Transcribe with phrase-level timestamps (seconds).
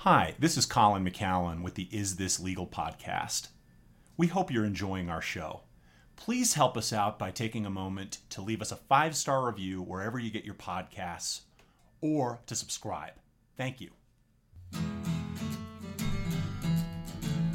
[0.00, 3.48] Hi, this is Colin McCallan with the Is This Legal podcast.
[4.18, 5.62] We hope you're enjoying our show.
[6.16, 9.80] Please help us out by taking a moment to leave us a five star review
[9.80, 11.40] wherever you get your podcasts
[12.02, 13.14] or to subscribe.
[13.56, 13.90] Thank you.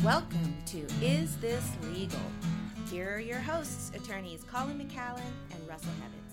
[0.03, 2.19] Welcome to Is This Legal?
[2.89, 5.21] Here are your hosts, attorneys Colin McCallan
[5.51, 6.30] and Russell Hevitz.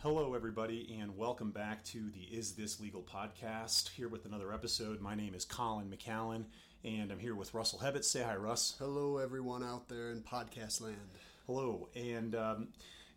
[0.00, 3.88] Hello, everybody, and welcome back to the Is This Legal podcast.
[3.88, 5.00] Here with another episode.
[5.00, 6.44] My name is Colin McCallan,
[6.84, 8.04] and I'm here with Russell Hevitz.
[8.04, 8.76] Say hi, Russ.
[8.78, 10.98] Hello, everyone out there in podcast land.
[11.46, 12.68] Hello, and um,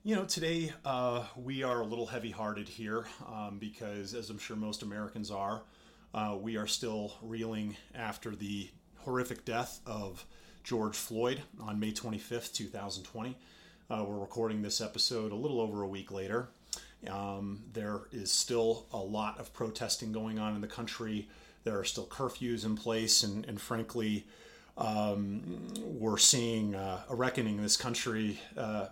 [0.04, 4.56] you know today uh, we are a little heavy-hearted here um, because, as I'm sure
[4.56, 5.64] most Americans are,
[6.14, 10.26] uh, we are still reeling after the horrific death of
[10.64, 13.38] George Floyd on May 25th, 2020.
[13.92, 16.48] Uh, we're recording this episode a little over a week later.
[17.08, 21.30] Um, there is still a lot of protesting going on in the country.
[21.64, 24.26] There are still curfews in place, and, and frankly,
[24.78, 28.88] um, we're seeing uh, a reckoning in this country uh,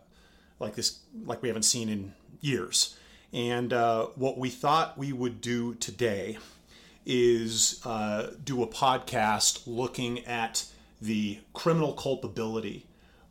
[0.60, 2.98] like this, like we haven't seen in years.
[3.34, 6.38] And uh, what we thought we would do today
[7.06, 10.66] is uh, do a podcast looking at
[11.02, 12.86] the criminal culpability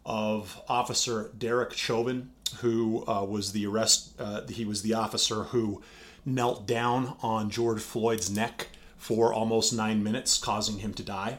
[0.04, 4.12] of Officer Derek Chauvin, who uh, was the arrest.
[4.18, 5.82] Uh, he was the officer who
[6.24, 11.38] knelt down on George Floyd's neck for almost nine minutes, causing him to die,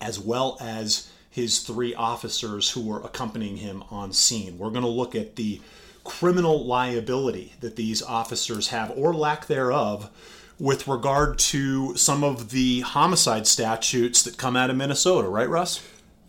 [0.00, 4.58] as well as his three officers who were accompanying him on scene.
[4.58, 5.60] We're going to look at the
[6.04, 10.10] criminal liability that these officers have, or lack thereof,
[10.58, 15.80] with regard to some of the homicide statutes that come out of Minnesota, right, Russ?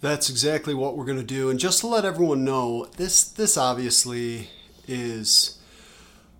[0.03, 1.49] That's exactly what we're going to do.
[1.49, 4.49] And just to let everyone know, this this obviously
[4.85, 5.57] is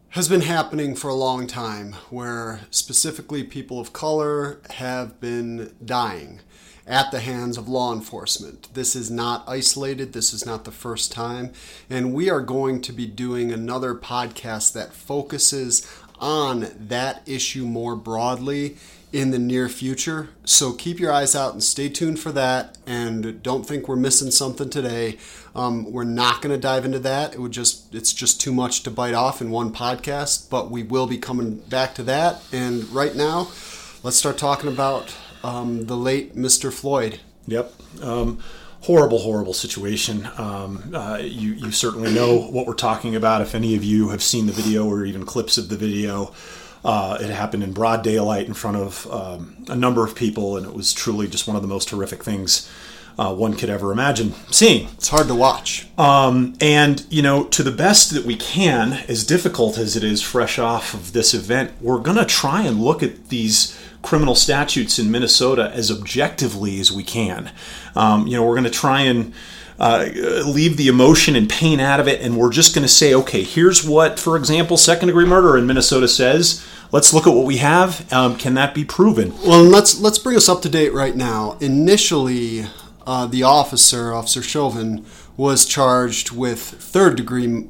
[0.09, 6.41] has been happening for a long time where specifically people of color have been dying
[6.85, 8.67] at the hands of law enforcement.
[8.73, 10.11] This is not isolated.
[10.11, 11.53] This is not the first time.
[11.89, 17.95] And we are going to be doing another podcast that focuses on that issue more
[17.95, 18.75] broadly
[19.13, 20.29] in the near future.
[20.43, 22.79] So keep your eyes out and stay tuned for that.
[22.87, 25.19] And don't think we're missing something today.
[25.55, 27.33] Um, we're not going to dive into that.
[27.33, 30.49] It would just it's just too much to bite off in one podcast.
[30.49, 32.41] But we will be coming back to that.
[32.51, 33.51] And right now,
[34.01, 36.73] let's start talking about um, the late Mr.
[36.73, 37.19] Floyd.
[37.45, 37.71] Yep.
[38.01, 38.39] Um,
[38.81, 40.27] horrible, horrible situation.
[40.37, 43.41] Um, uh, you, you certainly know what we're talking about.
[43.41, 46.33] If any of you have seen the video or even clips of the video,
[46.83, 50.65] uh, it happened in broad daylight in front of um, a number of people, and
[50.65, 52.69] it was truly just one of the most horrific things
[53.17, 54.87] uh, one could ever imagine seeing.
[54.93, 55.87] It's hard to watch.
[55.97, 60.21] Um, and, you know, to the best that we can, as difficult as it is
[60.21, 64.99] fresh off of this event, we're going to try and look at these criminal statutes
[64.99, 67.51] in Minnesota as objectively as we can.
[67.95, 69.33] Um, you know, we're going to try and
[69.79, 70.05] uh,
[70.45, 73.43] leave the emotion and pain out of it, and we're just going to say, okay,
[73.43, 76.65] here's what, for example, second degree murder in Minnesota says.
[76.91, 78.11] Let's look at what we have.
[78.13, 79.33] Um, can that be proven?
[79.43, 81.57] Well, let's let's bring us up to date right now.
[81.59, 82.65] Initially,
[83.07, 85.03] uh, the officer, Officer Chauvin,
[85.35, 87.67] was charged with third degree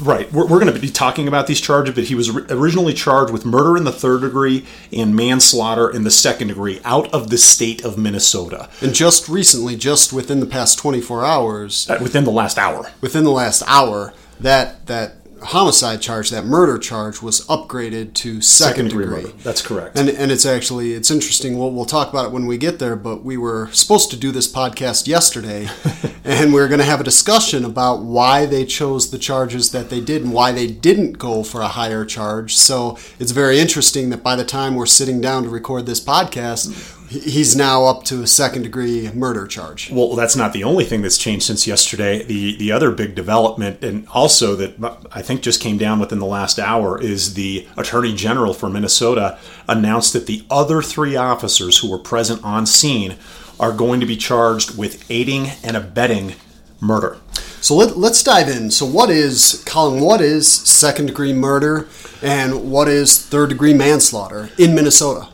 [0.00, 0.32] Right.
[0.32, 3.44] We're, we're going to be talking about these charges, but he was originally charged with
[3.44, 7.84] murder in the third degree and manslaughter in the second degree out of the state
[7.84, 8.68] of Minnesota.
[8.80, 13.24] And just recently, just within the past 24 hours, uh, within the last hour, within
[13.24, 18.88] the last hour, that that homicide charge, that murder charge, was upgraded to second, second
[18.88, 19.22] degree.
[19.22, 19.42] degree.
[19.42, 19.98] That's correct.
[19.98, 21.58] And and it's actually it's interesting.
[21.58, 22.96] We'll we'll talk about it when we get there.
[22.96, 25.68] But we were supposed to do this podcast yesterday,
[26.24, 29.90] and we are going to have a discussion about why they chose the charges that
[29.90, 32.56] they did and why they didn't go for a higher charge.
[32.56, 36.98] So it's very interesting that by the time we're sitting down to record this podcast
[37.12, 39.90] he's now up to a second degree murder charge.
[39.90, 42.22] Well, that's not the only thing that's changed since yesterday.
[42.22, 44.74] The the other big development, and also that
[45.12, 49.38] I think just came down within the last hour, is the Attorney General for Minnesota
[49.68, 53.16] announced that the other three officers who were present on scene
[53.60, 56.34] are going to be charged with aiding and abetting
[56.80, 57.18] murder.
[57.60, 58.72] So let, let's dive in.
[58.72, 61.86] So, what is, Colin, what is second degree murder
[62.20, 65.28] and what is third degree manslaughter in Minnesota?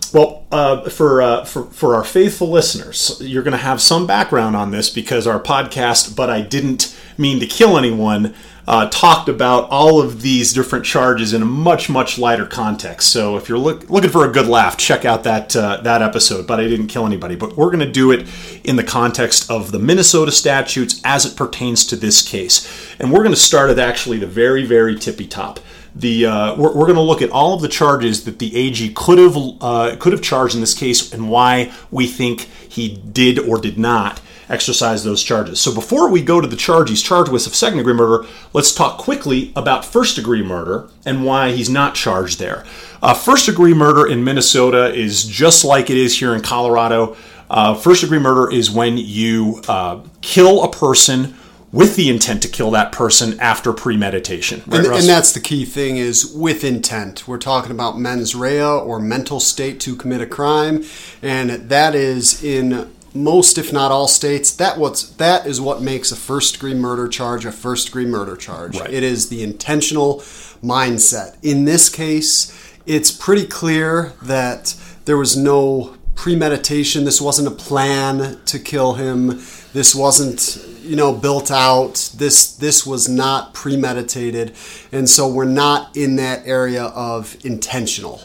[0.50, 4.70] Uh, for, uh, for, for our faithful listeners, you're going to have some background on
[4.70, 8.34] this because our podcast, But I Didn't Mean to Kill Anyone,
[8.68, 13.10] uh, talked about all of these different charges in a much much lighter context.
[13.10, 16.46] So if you're look, looking for a good laugh, check out that uh, that episode.
[16.46, 17.34] But I didn't kill anybody.
[17.34, 18.28] But we're going to do it
[18.64, 23.22] in the context of the Minnesota statutes as it pertains to this case, and we're
[23.22, 25.60] going to start at actually the very very tippy top.
[25.98, 28.92] The uh, we're, we're going to look at all of the charges that the AG
[28.94, 33.38] could have uh, could have charged in this case and why we think he did
[33.38, 35.60] or did not exercise those charges.
[35.60, 38.74] So before we go to the charge he's charged with of second degree murder, let's
[38.74, 42.64] talk quickly about first degree murder and why he's not charged there.
[43.02, 47.16] Uh, first degree murder in Minnesota is just like it is here in Colorado.
[47.50, 51.34] Uh, first degree murder is when you uh, kill a person
[51.70, 54.62] with the intent to kill that person after premeditation.
[54.66, 57.28] Right, and, and, that's the key thing is with intent.
[57.28, 60.84] We're talking about mens rea or mental state to commit a crime,
[61.22, 66.12] and that is in most, if not all states, that what's that is what makes
[66.12, 68.78] a first degree murder charge a first degree murder charge.
[68.78, 68.92] Right.
[68.92, 70.16] It is the intentional
[70.62, 71.36] mindset.
[71.42, 72.52] In this case,
[72.86, 74.74] it's pretty clear that
[75.04, 77.04] there was no premeditation.
[77.04, 79.40] This wasn't a plan to kill him.
[79.78, 82.10] This wasn't you know built out.
[82.16, 84.56] This this was not premeditated,
[84.90, 88.20] and so we're not in that area of intentional.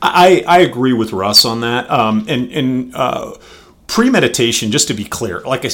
[0.00, 1.90] I, I agree with Russ on that.
[1.90, 3.34] Um, and and uh,
[3.86, 5.70] premeditation, just to be clear, like I,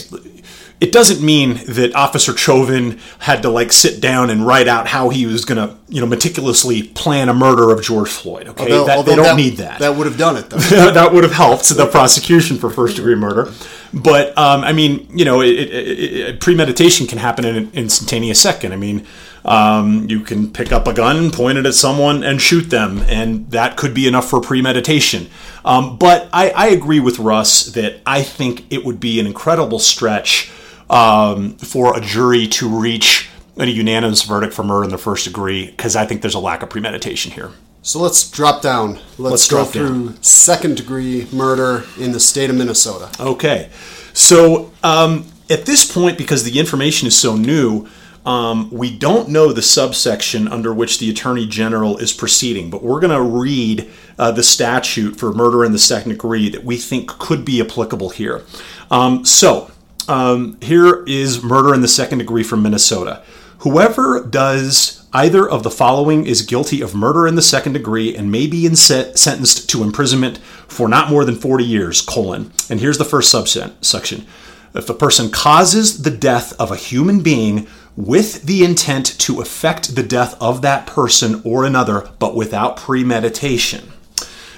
[0.80, 5.10] it doesn't mean that Officer Chauvin had to like sit down and write out how
[5.10, 8.48] he was going to, you know, meticulously plan a murder of George Floyd.
[8.48, 9.78] Okay, although, that, although they don't that, need that.
[9.78, 10.56] That would have done it, though.
[10.90, 13.52] that would have helped the prosecution for first degree murder.
[13.94, 18.40] But um, I mean, you know, it, it, it, premeditation can happen in an instantaneous
[18.40, 18.72] second.
[18.72, 19.06] I mean,
[19.44, 23.50] um, you can pick up a gun, point it at someone, and shoot them, and
[23.50, 25.28] that could be enough for premeditation.
[25.64, 29.78] Um, but I, I, agree with Russ that I think it would be an incredible
[29.78, 30.50] stretch
[30.90, 35.66] um, for a jury to reach a unanimous verdict for murder in the first degree
[35.66, 37.50] because I think there's a lack of premeditation here.
[37.82, 38.94] So let's drop down.
[39.18, 40.22] Let's, let's go through down.
[40.22, 43.10] second degree murder in the state of Minnesota.
[43.20, 43.70] Okay.
[44.14, 47.88] So um, at this point, because the information is so new,
[48.24, 53.00] um, we don't know the subsection under which the Attorney General is proceeding, but we're
[53.00, 57.08] going to read uh, the statute for murder in the second degree that we think
[57.08, 58.44] could be applicable here.
[58.92, 59.72] Um, so,
[60.06, 63.24] um, here is murder in the second degree from Minnesota.
[63.58, 68.30] Whoever does either of the following is guilty of murder in the second degree and
[68.30, 70.38] may be sentenced to imprisonment
[70.68, 72.52] for not more than 40 years, colon.
[72.70, 74.26] And here's the first subsection.
[74.74, 77.66] If a person causes the death of a human being
[77.96, 83.92] with the intent to effect the death of that person or another, but without premeditation.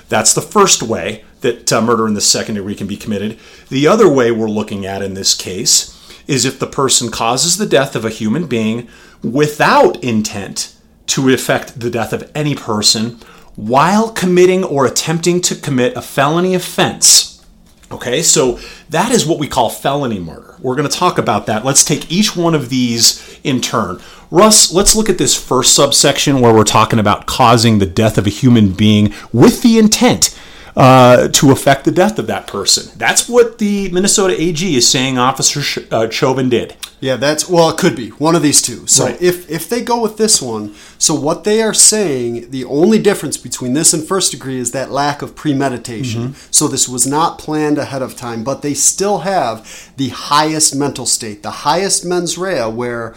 [0.09, 3.39] That's the first way that uh, murder in the second degree can be committed.
[3.69, 5.91] The other way we're looking at in this case
[6.27, 8.89] is if the person causes the death of a human being
[9.25, 10.77] without intent
[11.07, 13.19] to effect the death of any person
[13.57, 17.45] while committing or attempting to commit a felony offense.
[17.93, 18.59] Okay, so
[18.91, 20.57] that is what we call felony murder.
[20.61, 21.65] We're going to talk about that.
[21.65, 24.01] Let's take each one of these in turn.
[24.31, 28.27] Russ, let's look at this first subsection where we're talking about causing the death of
[28.27, 30.37] a human being with the intent
[30.77, 32.97] uh, to affect the death of that person.
[32.99, 36.77] That's what the Minnesota AG is saying Officer uh, Chauvin did.
[37.01, 38.87] Yeah, that's well, it could be one of these two.
[38.87, 39.21] So right.
[39.21, 43.37] if if they go with this one, so what they are saying, the only difference
[43.37, 46.29] between this and first degree is that lack of premeditation.
[46.29, 46.49] Mm-hmm.
[46.51, 51.05] So this was not planned ahead of time, but they still have the highest mental
[51.05, 53.15] state, the highest mens rea, where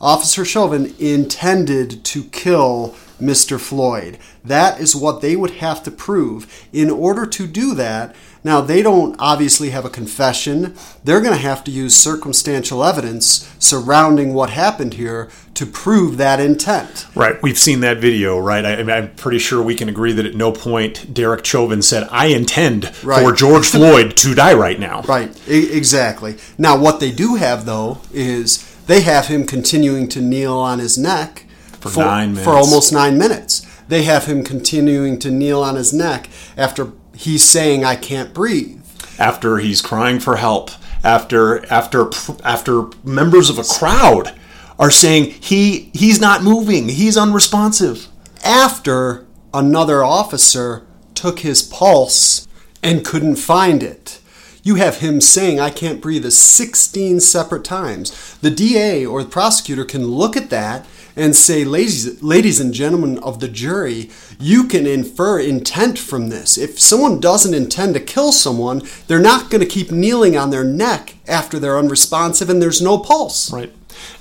[0.00, 3.60] Officer Chauvin intended to kill Mr.
[3.60, 4.18] Floyd.
[4.44, 6.66] That is what they would have to prove.
[6.72, 10.74] In order to do that, now they don't obviously have a confession.
[11.04, 16.38] They're going to have to use circumstantial evidence surrounding what happened here to prove that
[16.38, 17.06] intent.
[17.14, 17.42] Right.
[17.42, 18.64] We've seen that video, right?
[18.64, 22.26] I, am pretty sure we can agree that at no point Derek Chauvin said, I
[22.26, 23.22] intend right.
[23.22, 25.02] for George Floyd to die right now.
[25.02, 25.30] Right.
[25.48, 26.36] Exactly.
[26.56, 30.96] Now, what they do have, though, is they have him continuing to kneel on his
[30.96, 31.44] neck
[31.88, 32.44] for, for nine minutes.
[32.44, 33.66] For almost nine minutes.
[33.88, 38.82] They have him continuing to kneel on his neck after he's saying, I can't breathe.
[39.18, 40.70] After he's crying for help.
[41.04, 42.10] After after
[42.44, 44.34] after members of a crowd
[44.80, 48.08] are saying he he's not moving, he's unresponsive.
[48.44, 52.48] After another officer took his pulse
[52.82, 54.20] and couldn't find it.
[54.62, 58.36] You have him saying, I can't breathe, 16 separate times.
[58.38, 60.86] The DA or the prosecutor can look at that
[61.18, 64.08] and say, ladies, ladies and gentlemen of the jury,
[64.38, 66.56] you can infer intent from this.
[66.56, 70.64] If someone doesn't intend to kill someone, they're not going to keep kneeling on their
[70.64, 73.52] neck after they're unresponsive and there's no pulse.
[73.52, 73.72] Right.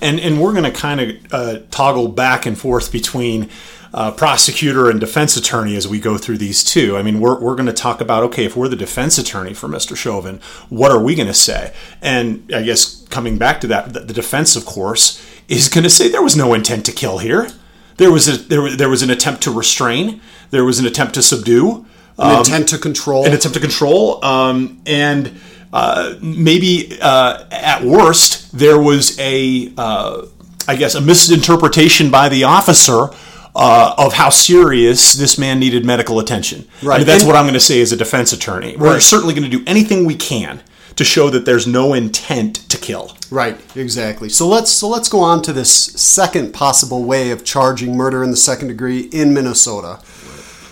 [0.02, 3.50] And, and we're going to kind of uh, toggle back and forth between
[3.94, 6.98] uh, prosecutor and defense attorney as we go through these two.
[6.98, 9.68] I mean, we're, we're going to talk about okay, if we're the defense attorney for
[9.68, 9.96] Mr.
[9.96, 10.40] Chauvin,
[10.70, 11.74] what are we going to say?
[12.02, 15.90] And I guess coming back to that, the, the defense, of course, is going to
[15.90, 17.50] say there was no intent to kill here.
[17.98, 20.22] There was a there, was- there was an attempt to restrain.
[20.52, 21.86] There was an attempt to subdue.
[22.20, 23.26] An intent to control.
[23.28, 25.40] an attempt to control, um, and
[25.72, 30.26] uh, maybe uh, at worst there was a, uh,
[30.68, 33.10] I guess, a misinterpretation by the officer
[33.56, 36.68] uh, of how serious this man needed medical attention.
[36.82, 36.98] I Right.
[36.98, 38.76] mean, that's And- what I'm going to say as a defense attorney.
[38.76, 39.02] We're Right.
[39.02, 40.62] certainly going to do anything we can
[40.98, 43.16] to show that there's no intent to kill.
[43.32, 44.30] Right, exactly.
[44.30, 48.32] So let's so let's go on to this second possible way of charging murder in
[48.32, 50.00] the second degree in Minnesota.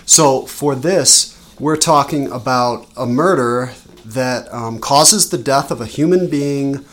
[0.06, 3.72] So for this, we're talking about a murder
[4.04, 6.86] that um, causes the death of a human being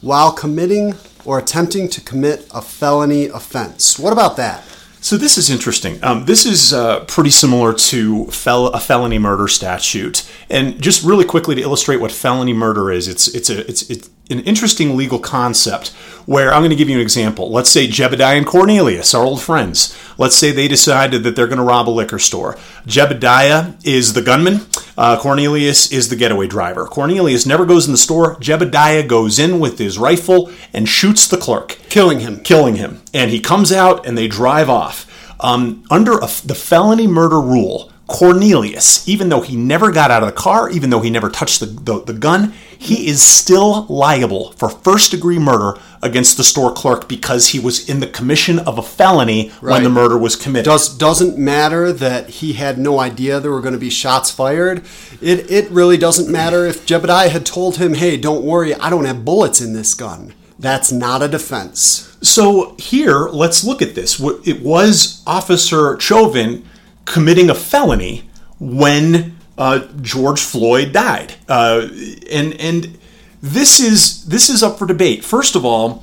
[0.00, 3.98] while committing or attempting to commit a felony offense.
[3.98, 4.62] What about that?
[5.04, 6.02] So this is interesting.
[6.02, 10.26] Um, this is uh, pretty similar to fel- a felony murder statute.
[10.48, 14.08] And just really quickly to illustrate what felony murder is, it's it's a it's, it's
[14.30, 15.88] an interesting legal concept.
[16.24, 17.50] Where I'm going to give you an example.
[17.50, 19.94] Let's say Jebediah and Cornelius are old friends.
[20.16, 22.54] Let's say they decided that they're going to rob a liquor store.
[22.86, 24.62] Jebediah is the gunman.
[24.96, 26.86] Uh, Cornelius is the getaway driver.
[26.86, 28.36] Cornelius never goes in the store.
[28.36, 32.40] Jebediah goes in with his rifle and shoots the clerk Killing him.
[32.40, 33.02] killing him.
[33.12, 35.10] And he comes out and they drive off.
[35.40, 40.28] Um, under a, the felony murder rule, Cornelius, even though he never got out of
[40.28, 44.52] the car, even though he never touched the, the, the gun, he is still liable
[44.52, 48.76] for first degree murder against the store clerk because he was in the commission of
[48.76, 50.66] a felony when the murder was committed.
[50.66, 54.84] Does doesn't matter that he had no idea there were going to be shots fired.
[55.22, 59.06] It it really doesn't matter if Jebediah had told him, "Hey, don't worry, I don't
[59.06, 62.16] have bullets in this gun." That's not a defense.
[62.22, 64.20] So here, let's look at this.
[64.44, 66.64] It was Officer Chauvin
[67.04, 71.88] committing a felony when uh, George Floyd died, uh,
[72.30, 72.98] and and
[73.42, 75.24] this is this is up for debate.
[75.24, 76.02] First of all,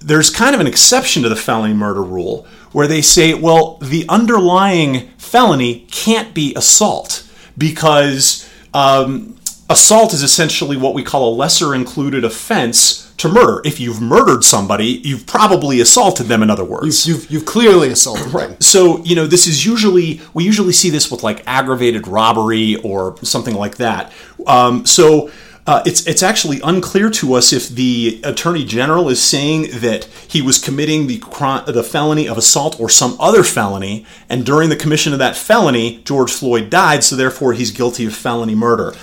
[0.00, 4.06] there's kind of an exception to the felony murder rule where they say, well, the
[4.08, 9.37] underlying felony can't be assault because um,
[9.68, 13.60] assault is essentially what we call a lesser included offense to murder.
[13.64, 17.06] If you've murdered somebody, you've probably assaulted them, in other words.
[17.06, 18.60] You've you've clearly assaulted him.
[18.60, 23.16] So, you know, this is usually, we usually see this with like aggravated robbery or
[23.24, 24.12] something like that.
[24.46, 25.30] Um, so,
[25.66, 30.40] uh, it's it's actually unclear to us if the attorney general is saying that he
[30.40, 34.76] was committing the cri- the felony of assault or some other felony, and during the
[34.76, 38.94] commission of that felony, George Floyd died, so therefore he's guilty of felony murder.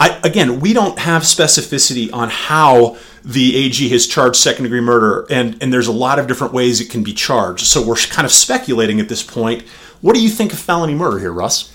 [0.00, 5.26] I, again, we don't have specificity on how the AG has charged second degree murder,
[5.28, 7.66] and, and there's a lot of different ways it can be charged.
[7.66, 9.62] So we're kind of speculating at this point.
[10.00, 11.70] What do you think of felony murder here, Russ?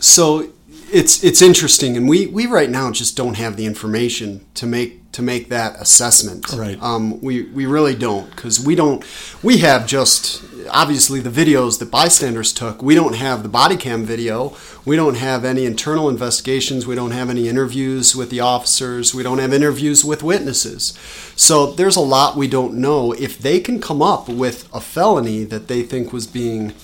[0.00, 0.50] So
[0.92, 5.03] it's it's interesting, and we we right now just don't have the information to make
[5.14, 6.52] to make that assessment.
[6.52, 6.80] Right.
[6.82, 9.04] Um, we we really don't because we don't
[9.42, 12.82] we have just obviously the videos that bystanders took.
[12.82, 14.56] We don't have the body cam video.
[14.84, 16.84] We don't have any internal investigations.
[16.84, 19.14] We don't have any interviews with the officers.
[19.14, 20.98] We don't have interviews with witnesses.
[21.36, 23.12] So there's a lot we don't know.
[23.12, 26.74] If they can come up with a felony that they think was being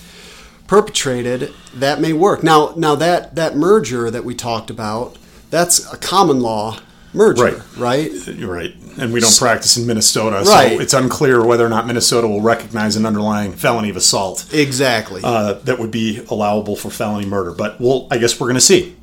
[0.67, 2.43] perpetrated, that may work.
[2.43, 5.17] Now, now that that merger that we talked about,
[5.49, 6.79] that's a common law
[7.13, 7.57] merger, Right.
[7.77, 8.11] right?
[8.27, 8.73] You're right.
[8.97, 10.73] And we don't practice in Minnesota, Right.
[10.73, 15.21] so it's unclear whether or not Minnesota will recognize an underlying felony of assault Exactly.
[15.23, 17.51] uh, that would be allowable for felony murder.
[17.51, 18.95] But we'll, I guess we're going to see.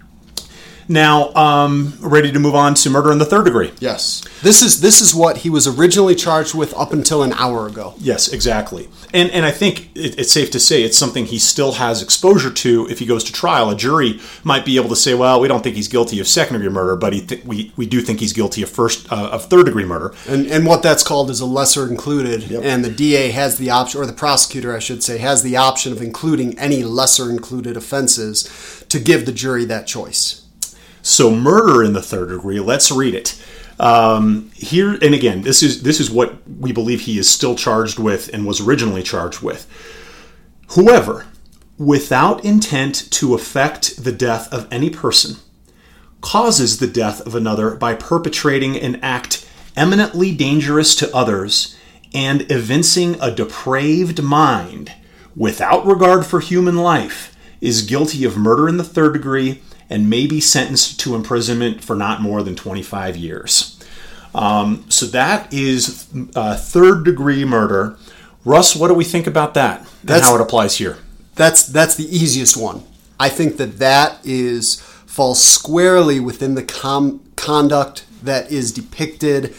[0.88, 3.73] Now, um, ready to move on to murder in the third degree.
[3.78, 4.25] yes.
[4.40, 7.95] This is this is what he was originally charged with up until an hour ago.
[7.99, 8.88] Yes, exactly.
[9.12, 12.50] And and I think it, it's safe to say it's something he still has exposure
[12.52, 13.68] to if he goes to trial.
[13.68, 16.54] A jury might be able to say, well, we don't think he's guilty of second
[16.54, 19.47] degree murder, but he th- we we do think he's guilty of first uh, of
[19.47, 20.14] third degree murder.
[20.28, 24.00] And, and what that's called is a lesser included, and the DA has the option,
[24.00, 28.85] or the prosecutor, I should say, has the option of including any lesser included offenses
[28.88, 30.45] to give the jury that choice.
[31.08, 32.60] So murder in the third degree.
[32.60, 33.42] Let's read it.
[33.80, 37.98] Um, here and again, this is this is what we believe he is still charged
[37.98, 39.66] with and was originally charged with.
[40.72, 41.26] Whoever,
[41.78, 45.36] without intent to affect the death of any person,
[46.20, 51.74] causes the death of another by perpetrating an act eminently dangerous to others
[52.12, 54.92] and evincing a depraved mind
[55.34, 60.26] without regard for human life is guilty of murder in the third degree and may
[60.26, 63.78] be sentenced to imprisonment for not more than 25 years.
[64.35, 67.97] Um, so that is uh, third degree murder.
[68.45, 70.99] Russ, what do we think about that and That's- how it applies here?
[71.35, 72.83] That's that's the easiest one.
[73.21, 79.54] I think that that is falls squarely within the com- conduct that is depicted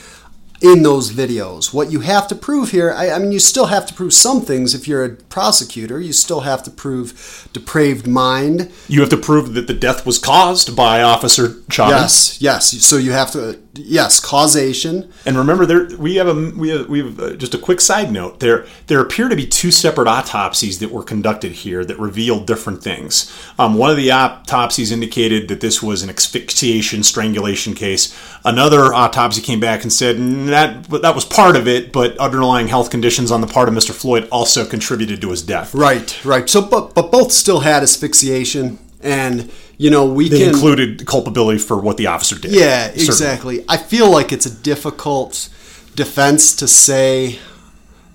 [0.61, 1.73] in those videos.
[1.73, 4.41] What you have to prove here, I, I, mean, you still have to prove some
[4.41, 5.99] things if you're a prosecutor.
[6.01, 8.71] You still have to prove depraved mind.
[8.87, 11.97] You have to prove that the death was caused by Officer Chauvin.
[11.97, 12.85] Yes, yes.
[12.85, 15.11] So you have to, yes, causation.
[15.25, 18.11] And remember, there we have a we have, we have uh, just a quick side
[18.11, 18.39] note.
[18.39, 22.83] There there appear to be two separate autopsies that were conducted here that revealed different
[22.83, 23.33] things.
[23.57, 28.17] Um, one of the autopsies indicated that this was an asphyxiation strangulation case.
[28.43, 30.17] Another autopsy came back and said
[30.49, 33.75] that but that was part of it, but underlying health conditions on the part of
[33.75, 33.91] Mr.
[33.91, 35.73] Floyd also contributed to his death.
[35.73, 36.49] Right, right.
[36.49, 41.59] So, but but both still had asphyxiation, and you know we they can included culpability
[41.59, 42.51] for what the officer did.
[42.51, 43.57] Yeah, exactly.
[43.57, 43.65] Certainly.
[43.67, 45.49] I feel like it's a difficult
[45.95, 47.39] defense to say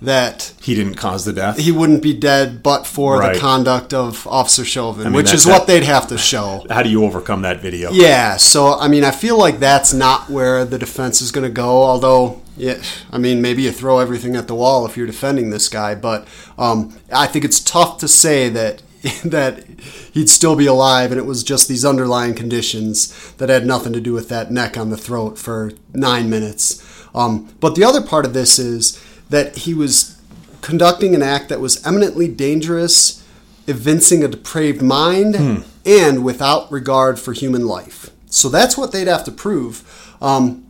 [0.01, 1.57] that he didn't cause the death.
[1.57, 3.33] He wouldn't be dead but for right.
[3.33, 6.65] the conduct of Officer Chauvin, I mean, which is what they'd have to show.
[6.69, 7.91] How do you overcome that video?
[7.91, 11.53] Yeah, so I mean, I feel like that's not where the defense is going to
[11.53, 11.83] go.
[11.83, 15.69] Although, yeah, I mean, maybe you throw everything at the wall if you're defending this
[15.69, 18.81] guy, but um, I think it's tough to say that
[19.23, 19.63] that
[20.13, 24.01] he'd still be alive and it was just these underlying conditions that had nothing to
[24.01, 26.81] do with that neck on the throat for nine minutes.
[27.13, 30.21] Um, but the other part of this is that he was
[30.61, 33.23] conducting an act that was eminently dangerous,
[33.67, 35.61] evincing a depraved mind, hmm.
[35.85, 38.09] and without regard for human life.
[38.27, 40.15] So that's what they'd have to prove.
[40.21, 40.65] Um,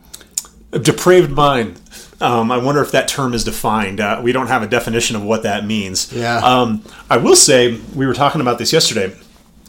[0.72, 1.80] a depraved mind.
[2.22, 4.00] Um, I wonder if that term is defined.
[4.00, 6.12] Uh, we don't have a definition of what that means.
[6.14, 6.38] Yeah.
[6.38, 9.16] Um, I will say we were talking about this yesterday.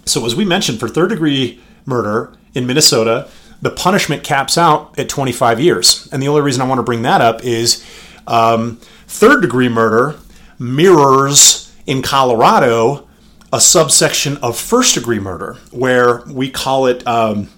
[0.05, 3.28] So as we mentioned, for third degree murder in Minnesota,
[3.62, 6.09] the punishment caps out at 25 years.
[6.12, 7.85] And the only reason I want to bring that up is
[8.26, 10.16] um, third degree murder
[10.59, 13.06] mirrors in Colorado
[13.52, 17.49] a subsection of first degree murder, where we call it um,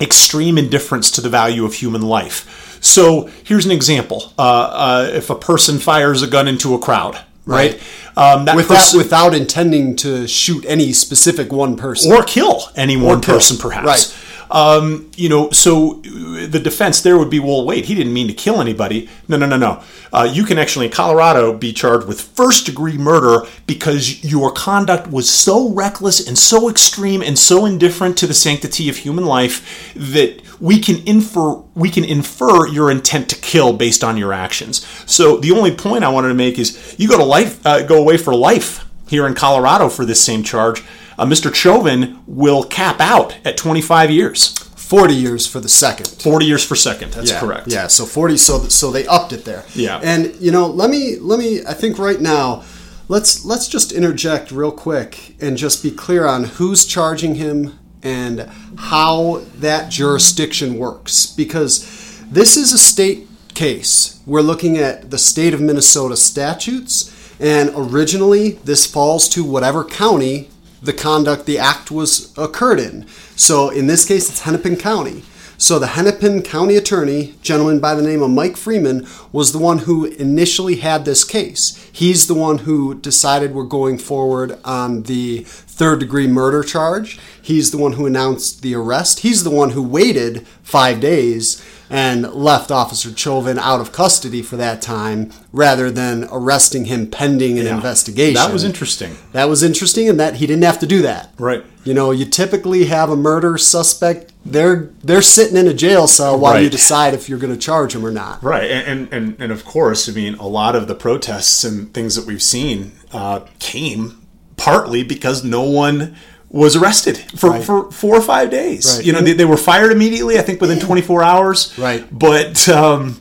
[0.00, 2.78] extreme indifference to the value of human life.
[2.80, 7.20] So here's an example: uh, uh, if a person fires a gun into a crowd,
[7.46, 7.72] right?
[7.72, 7.82] right.
[8.16, 13.20] Um, without, person, without intending to shoot any specific one person or kill any one
[13.20, 13.86] person, perhaps.
[13.86, 14.23] Right.
[14.50, 18.34] Um, you know, so the defense there would be, well, wait, he didn't mean to
[18.34, 19.08] kill anybody.
[19.28, 19.82] No, no, no, no.
[20.12, 25.08] Uh, you can actually in Colorado be charged with first degree murder because your conduct
[25.08, 29.92] was so reckless and so extreme and so indifferent to the sanctity of human life
[29.94, 34.86] that we can infer we can infer your intent to kill based on your actions.
[35.10, 37.98] So the only point I wanted to make is you go to life uh, go
[37.98, 40.82] away for life here in Colorado for this same charge
[41.18, 41.54] uh, Mr.
[41.54, 44.54] Chauvin will cap out at 25 years.
[44.84, 46.06] 40 years for the second.
[46.08, 47.12] 40 years for second.
[47.12, 47.68] That's yeah, correct.
[47.68, 49.64] Yeah, so 40 so so they upped it there.
[49.74, 49.98] Yeah.
[50.02, 52.64] And you know, let me let me I think right now
[53.08, 58.48] let's let's just interject real quick and just be clear on who's charging him and
[58.76, 64.20] how that jurisdiction works because this is a state case.
[64.26, 70.50] We're looking at the state of Minnesota statutes and originally this falls to whatever county
[70.84, 73.06] the conduct the act was occurred in.
[73.36, 75.22] So in this case, it's Hennepin County.
[75.56, 79.78] So the Hennepin County attorney, gentleman by the name of Mike Freeman, was the one
[79.78, 81.88] who initially had this case.
[81.92, 87.20] He's the one who decided we're going forward on the third degree murder charge.
[87.40, 89.20] He's the one who announced the arrest.
[89.20, 94.56] He's the one who waited five days and left Officer Chauvin out of custody for
[94.56, 97.76] that time rather than arresting him pending an yeah.
[97.76, 98.34] investigation.
[98.34, 99.16] That was interesting.
[99.30, 101.30] That was interesting and that he didn't have to do that.
[101.38, 101.64] Right.
[101.84, 106.36] You know, you typically have a murder suspect they're they're sitting in a jail cell
[106.36, 106.64] while right.
[106.64, 108.42] you decide if you're going to charge them or not.
[108.42, 108.68] Right.
[108.68, 112.26] And, and and of course, I mean, a lot of the protests and things that
[112.26, 114.26] we've seen uh, came
[114.56, 116.16] partly because no one
[116.54, 117.64] was arrested for, right.
[117.64, 118.96] for four or five days.
[118.96, 119.06] Right.
[119.06, 121.76] You know, they, they, were fired immediately, I think within 24 hours.
[121.76, 122.06] Right.
[122.16, 123.20] But, um,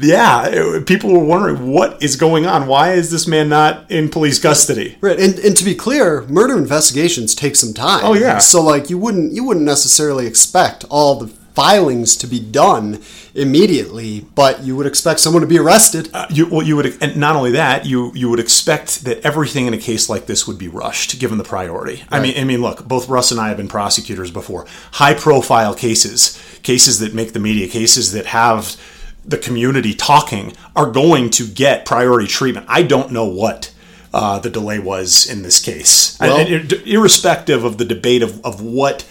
[0.00, 2.68] yeah, it, people were wondering what is going on.
[2.68, 4.96] Why is this man not in police custody?
[5.00, 8.02] Right, and, and to be clear, murder investigations take some time.
[8.04, 8.38] Oh yeah.
[8.38, 13.02] So like you wouldn't you wouldn't necessarily expect all the filings to be done
[13.34, 16.08] immediately, but you would expect someone to be arrested.
[16.12, 19.66] Uh, you, well, you would, and not only that, you you would expect that everything
[19.66, 21.96] in a case like this would be rushed, given the priority.
[21.96, 22.08] Right.
[22.12, 24.66] I mean, I mean, look, both Russ and I have been prosecutors before.
[24.92, 28.80] High profile cases, cases that make the media, cases that have
[29.24, 32.66] the community talking, are going to get priority treatment.
[32.68, 33.72] I don't know what.
[34.14, 36.46] Uh, the delay was in this case, well,
[36.84, 39.08] irrespective of the debate of, of what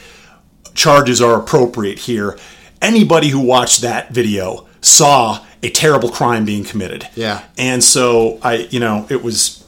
[0.73, 2.37] charges are appropriate here
[2.81, 7.07] anybody who watched that video saw a terrible crime being committed.
[7.15, 7.43] Yeah.
[7.57, 9.63] And so I, you know, it was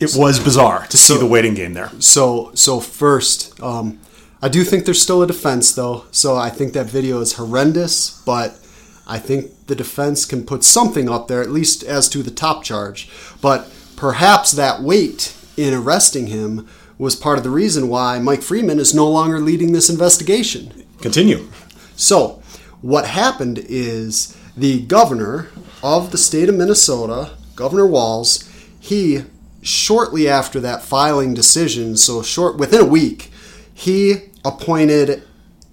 [0.00, 1.90] it was bizarre to see so, the waiting game there.
[2.00, 4.00] So so first, um,
[4.42, 6.04] I do think there's still a defense though.
[6.10, 8.58] So I think that video is horrendous, but
[9.06, 12.64] I think the defense can put something up there, at least as to the top
[12.64, 13.08] charge.
[13.40, 16.66] But perhaps that weight in arresting him
[16.98, 20.86] was part of the reason why Mike Freeman is no longer leading this investigation.
[21.00, 21.50] Continue.
[21.96, 22.42] So,
[22.80, 25.48] what happened is the governor
[25.82, 29.24] of the state of Minnesota, Governor Walz, he
[29.62, 33.30] shortly after that filing decision, so short within a week,
[33.74, 35.22] he appointed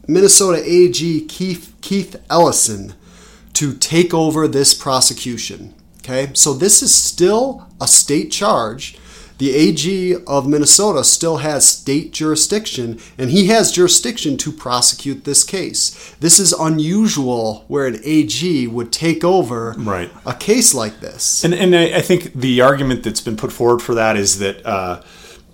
[0.07, 2.93] Minnesota AG Keith, Keith Ellison
[3.53, 5.73] to take over this prosecution.
[5.99, 8.97] Okay, so this is still a state charge.
[9.39, 15.43] The AG of Minnesota still has state jurisdiction, and he has jurisdiction to prosecute this
[15.43, 16.15] case.
[16.19, 20.11] This is unusual where an AG would take over Right.
[20.25, 21.43] a case like this.
[21.43, 24.65] And, and I, I think the argument that's been put forward for that is that
[24.65, 25.01] uh,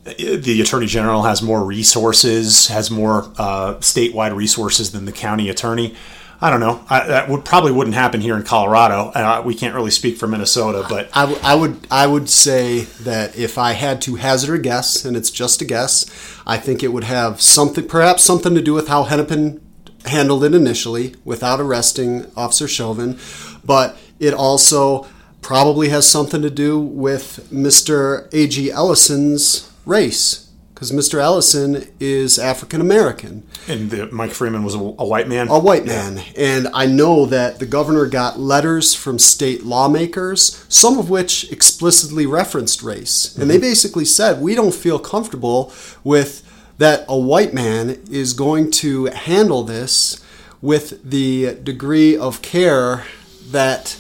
[0.03, 5.95] the attorney general has more resources, has more uh, statewide resources than the county attorney.
[6.41, 6.86] I don't know.
[6.89, 9.10] I, that would probably wouldn't happen here in Colorado.
[9.10, 12.82] Uh, we can't really speak for Minnesota, but I, w- I would I would say
[13.02, 16.06] that if I had to hazard a guess, and it's just a guess,
[16.47, 19.60] I think it would have something, perhaps something to do with how Hennepin
[20.06, 23.19] handled it initially without arresting Officer Chauvin,
[23.65, 25.08] but it also
[25.41, 28.34] probably has something to do with Mr.
[28.34, 28.71] A.G.
[28.71, 30.48] Ellison's race,
[30.79, 31.19] because Mr.
[31.19, 35.49] Ellison is African American and the, Mike Freeman was a, a white man.
[35.49, 36.23] a white man.
[36.37, 42.25] And I know that the governor got letters from state lawmakers, some of which explicitly
[42.25, 43.35] referenced race.
[43.35, 43.61] And they mm-hmm.
[43.61, 45.73] basically said, we don't feel comfortable
[46.05, 46.45] with
[46.77, 50.23] that a white man is going to handle this
[50.61, 53.03] with the degree of care
[53.51, 53.99] that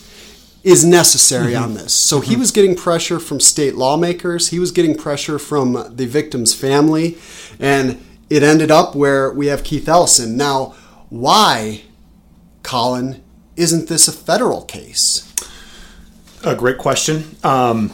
[0.69, 1.93] is necessary on this.
[1.93, 6.53] So he was getting pressure from state lawmakers, he was getting pressure from the victim's
[6.53, 7.17] family,
[7.59, 10.37] and it ended up where we have Keith Ellison.
[10.37, 10.75] Now,
[11.09, 11.81] why,
[12.61, 13.23] Colin,
[13.55, 15.33] isn't this a federal case?
[16.43, 17.35] A great question.
[17.43, 17.93] Um,